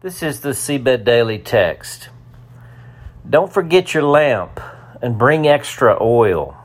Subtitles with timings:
[0.00, 2.10] This is the Seedbed Daily Text.
[3.28, 4.60] Don't forget your lamp
[5.02, 6.56] and bring extra oil.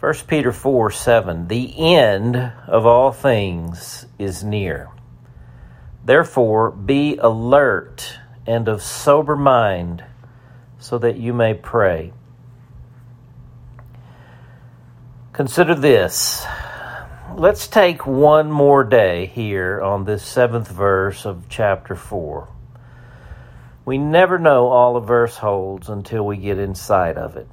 [0.00, 2.34] 1 Peter 4 7 The end
[2.66, 4.88] of all things is near.
[6.02, 10.02] Therefore, be alert and of sober mind
[10.78, 12.14] so that you may pray.
[15.34, 16.46] Consider this.
[17.36, 22.46] Let's take one more day here on this seventh verse of chapter 4.
[23.86, 27.48] We never know all a verse holds until we get inside of it.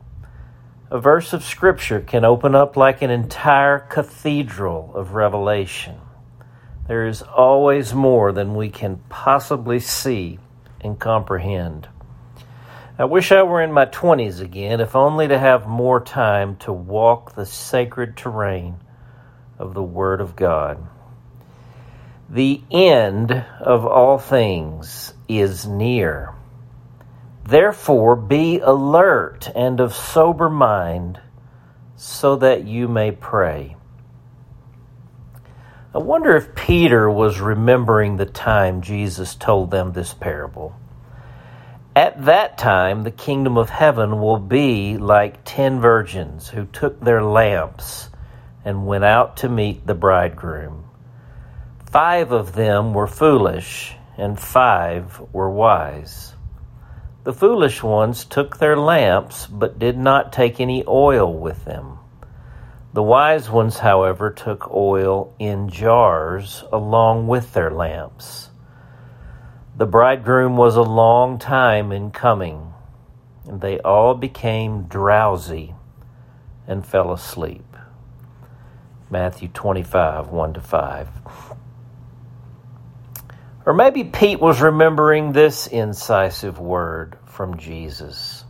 [0.92, 5.96] A verse of Scripture can open up like an entire cathedral of revelation.
[6.88, 10.40] There is always more than we can possibly see
[10.82, 11.88] and comprehend.
[12.98, 16.74] I wish I were in my 20s again, if only to have more time to
[16.74, 18.76] walk the sacred terrain
[19.60, 20.88] of the Word of God.
[22.30, 26.34] The end of all things is near.
[27.44, 31.20] Therefore, be alert and of sober mind
[31.96, 33.76] so that you may pray.
[35.94, 40.76] I wonder if Peter was remembering the time Jesus told them this parable.
[41.96, 47.24] At that time, the kingdom of heaven will be like ten virgins who took their
[47.24, 48.10] lamps
[48.64, 50.86] and went out to meet the bridegroom.
[51.92, 56.34] Five of them were foolish, and five were wise.
[57.24, 62.00] The foolish ones took their lamps, but did not take any oil with them.
[62.94, 68.50] The wise ones, however, took oil in jars along with their lamps.
[69.78, 72.74] The bridegroom was a long time in coming,
[73.46, 75.76] and they all became drowsy
[76.68, 77.69] and fell asleep.
[79.12, 81.10] Matthew 25, 1 to 5.
[83.66, 88.46] Or maybe Pete was remembering this incisive word from Jesus.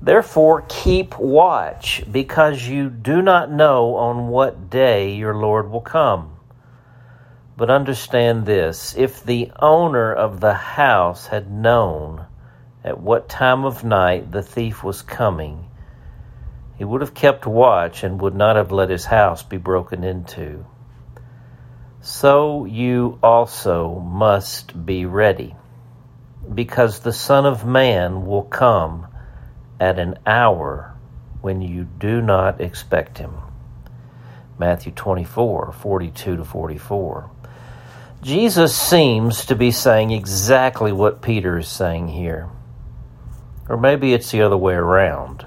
[0.00, 6.36] Therefore, keep watch, because you do not know on what day your Lord will come.
[7.56, 12.26] But understand this if the owner of the house had known
[12.84, 15.67] at what time of night the thief was coming,
[16.78, 20.64] he would have kept watch and would not have let his house be broken into.
[22.00, 25.56] So you also must be ready,
[26.54, 29.08] because the Son of Man will come
[29.80, 30.94] at an hour
[31.40, 33.32] when you do not expect him.
[34.58, 37.30] Matthew 24, 42 to 44.
[38.22, 42.48] Jesus seems to be saying exactly what Peter is saying here.
[43.68, 45.46] Or maybe it's the other way around.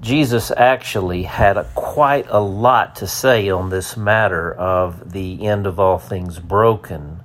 [0.00, 5.66] Jesus actually had a, quite a lot to say on this matter of the end
[5.66, 7.22] of all things broken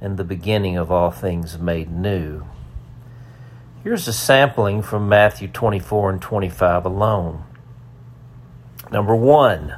[0.00, 2.44] and the beginning of all things made new.
[3.84, 7.44] Here's a sampling from Matthew 24 and 25 alone.
[8.90, 9.76] Number one,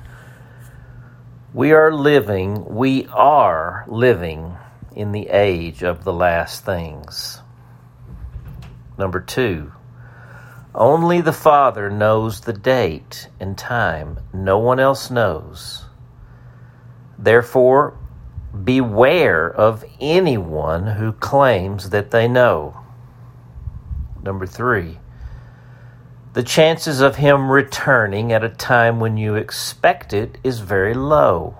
[1.52, 4.56] we are living, we are living
[4.96, 7.40] in the age of the last things.
[8.96, 9.72] Number two,
[10.74, 14.20] only the Father knows the date and time.
[14.32, 15.84] No one else knows.
[17.18, 17.98] Therefore,
[18.64, 22.80] beware of anyone who claims that they know.
[24.22, 24.98] Number three,
[26.32, 31.56] the chances of him returning at a time when you expect it is very low.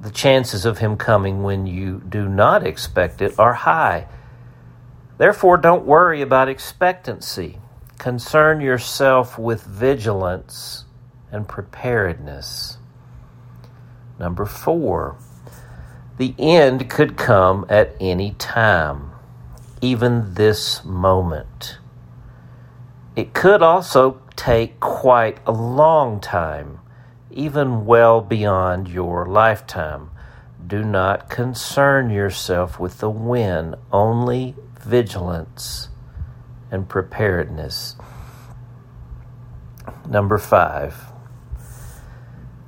[0.00, 4.06] The chances of him coming when you do not expect it are high.
[5.18, 7.58] Therefore, don't worry about expectancy.
[7.98, 10.84] Concern yourself with vigilance
[11.30, 12.78] and preparedness.
[14.18, 15.16] Number four,
[16.18, 19.10] the end could come at any time,
[19.80, 21.78] even this moment.
[23.16, 26.80] It could also take quite a long time,
[27.30, 30.10] even well beyond your lifetime.
[30.66, 35.88] Do not concern yourself with the when, only vigilance
[36.70, 37.96] and preparedness.
[40.08, 40.96] Number five,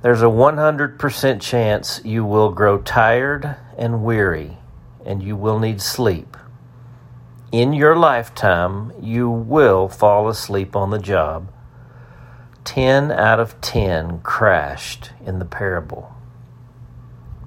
[0.01, 4.57] there's a 100% chance you will grow tired and weary,
[5.05, 6.37] and you will need sleep.
[7.51, 11.51] In your lifetime, you will fall asleep on the job.
[12.65, 16.13] 10 out of 10 crashed in the parable.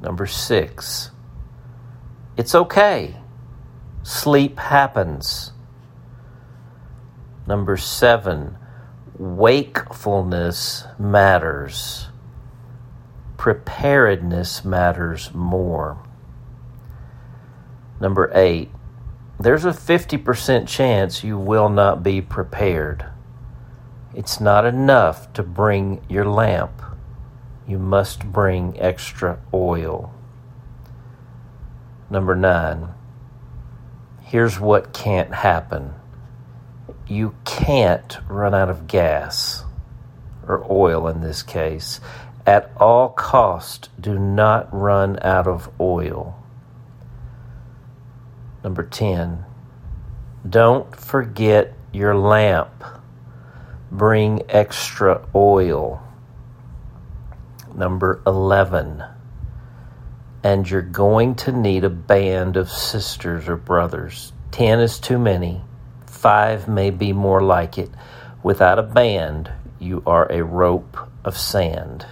[0.00, 1.10] Number six,
[2.36, 3.16] it's okay.
[4.02, 5.52] Sleep happens.
[7.50, 8.56] Number seven,
[9.18, 12.06] wakefulness matters.
[13.38, 15.98] Preparedness matters more.
[18.00, 18.70] Number eight,
[19.40, 23.06] there's a 50% chance you will not be prepared.
[24.14, 26.80] It's not enough to bring your lamp.
[27.66, 30.14] You must bring extra oil.
[32.08, 32.90] Number nine,
[34.20, 35.94] here's what can't happen
[37.10, 39.64] you can't run out of gas,
[40.46, 42.00] or oil in this case.
[42.46, 46.36] At all cost, do not run out of oil.
[48.62, 49.44] Number 10,
[50.48, 52.84] don't forget your lamp.
[53.90, 56.02] Bring extra oil.
[57.74, 59.02] Number 11,
[60.42, 64.32] and you're going to need a band of sisters or brothers.
[64.52, 65.62] 10 is too many,
[66.20, 67.90] 5 may be more like it.
[68.42, 72.04] Without a band, you are a rope of sand.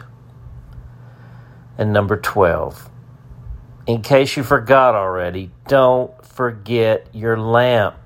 [1.76, 2.88] And number 12,
[3.86, 7.96] in case you forgot already, don't forget your lamp.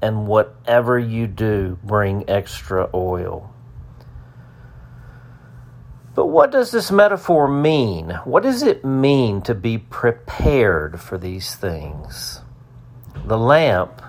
[0.00, 3.52] And whatever you do, bring extra oil.
[6.14, 8.10] But what does this metaphor mean?
[8.24, 12.40] What does it mean to be prepared for these things?
[13.24, 14.02] The lamp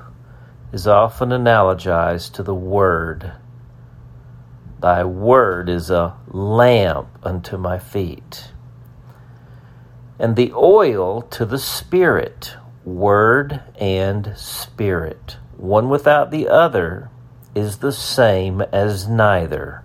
[0.74, 3.32] is often analogized to the Word.
[4.82, 8.50] Thy Word is a lamp unto my feet
[10.20, 12.56] and the oil to the Spirit,
[12.86, 15.38] Word and Spirit.
[15.58, 17.10] One without the other
[17.54, 19.84] is the same as neither.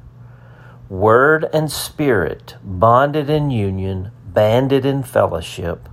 [0.89, 5.89] Word and Spirit, bonded in union, banded in fellowship,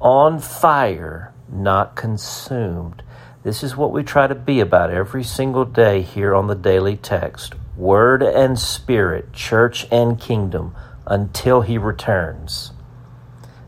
[0.00, 3.02] on fire, not consumed.
[3.42, 6.96] This is what we try to be about every single day here on the daily
[6.96, 7.54] text.
[7.76, 12.72] Word and Spirit, church and kingdom, until He returns.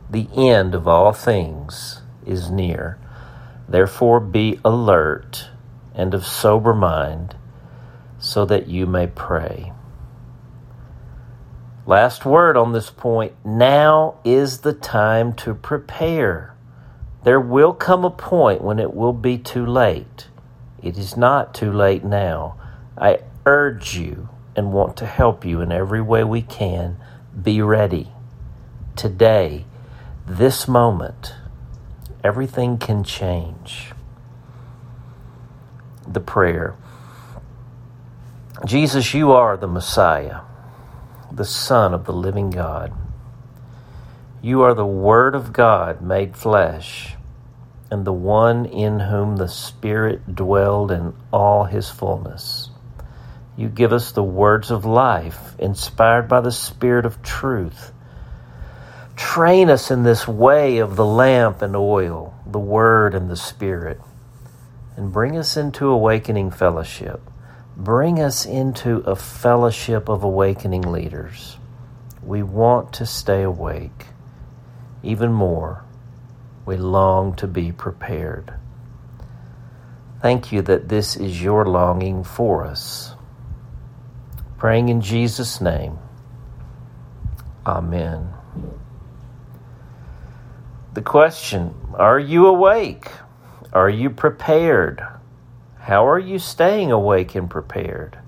[0.09, 2.99] The end of all things is near.
[3.69, 5.49] Therefore, be alert
[5.93, 7.35] and of sober mind,
[8.21, 9.73] so that you may pray.
[11.85, 16.54] Last word on this point now is the time to prepare.
[17.25, 20.29] There will come a point when it will be too late.
[20.83, 22.57] It is not too late now.
[22.97, 26.99] I urge you and want to help you in every way we can.
[27.43, 28.13] Be ready.
[28.95, 29.65] Today,
[30.27, 31.35] this moment,
[32.23, 33.93] everything can change.
[36.07, 36.77] The prayer
[38.65, 40.41] Jesus, you are the Messiah,
[41.31, 42.95] the Son of the living God.
[44.45, 47.17] You are the Word of God made flesh,
[47.91, 52.69] and the one in whom the Spirit dwelled in all his fullness.
[53.57, 57.93] You give us the words of life, inspired by the Spirit of truth
[59.17, 63.99] Train us in this way of the lamp and oil, the Word and the Spirit,
[64.95, 67.23] and bring us into awakening fellowship.
[67.79, 71.57] Bring us into a fellowship of awakening leaders.
[72.23, 74.09] We want to stay awake.
[75.05, 75.85] Even more,
[76.65, 78.55] we long to be prepared.
[80.23, 83.15] Thank you that this is your longing for us.
[84.57, 85.99] Praying in Jesus' name.
[87.67, 88.33] Amen.
[90.95, 93.09] The question Are you awake?
[93.75, 95.07] Are you prepared?
[95.81, 98.19] How are you staying awake and prepared?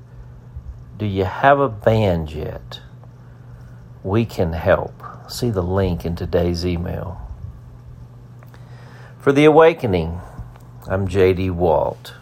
[0.99, 2.81] Do you have a band yet?
[4.03, 5.16] We can help.
[5.28, 7.21] See the link in today's email.
[9.18, 10.21] For the awakening,
[10.87, 11.50] I'm J.D.
[11.50, 12.14] Walt.